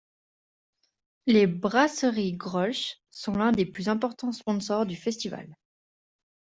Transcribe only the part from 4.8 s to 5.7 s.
du festival.